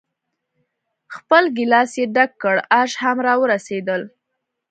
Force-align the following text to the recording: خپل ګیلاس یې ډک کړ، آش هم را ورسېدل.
خپل 1.15 1.43
ګیلاس 1.57 1.91
یې 1.99 2.05
ډک 2.15 2.31
کړ، 2.41 2.55
آش 2.81 2.91
هم 3.01 3.17
را 3.25 3.33
ورسېدل. 3.41 4.01